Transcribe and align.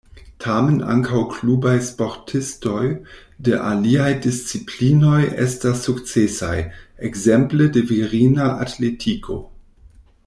Tamen 0.43 0.77
ankaŭ 0.91 1.19
klubaj 1.33 1.73
sportistoj 1.87 2.87
de 3.49 3.59
aliaj 3.73 4.09
disciplinoj 4.25 5.21
estas 5.45 5.85
sukcesaj, 5.89 6.57
ekzemple 7.11 7.69
de 7.77 7.85
virina 7.95 8.49
atletiko. 8.67 9.39